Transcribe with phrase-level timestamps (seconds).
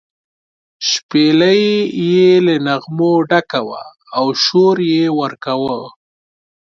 [0.89, 1.63] شپېلۍ
[2.11, 3.83] یې له نغمو ډکه وه
[4.17, 5.79] او شور یې ورکاوه.